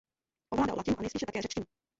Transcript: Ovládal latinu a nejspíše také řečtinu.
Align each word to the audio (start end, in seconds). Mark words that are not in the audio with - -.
Ovládal 0.49 0.77
latinu 0.77 0.99
a 0.99 1.01
nejspíše 1.01 1.25
také 1.25 1.41
řečtinu. 1.41 1.65